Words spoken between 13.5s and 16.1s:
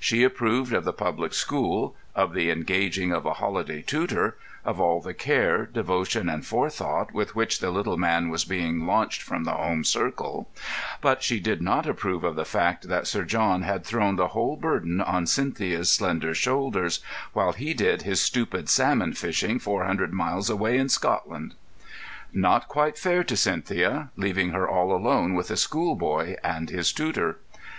had thrown the whole burden on Cynthia's